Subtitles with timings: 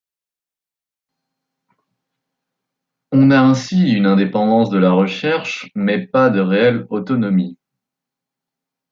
[3.11, 7.59] On a ainsi une indépendance de la recherche, mais pas de réelle autonomie.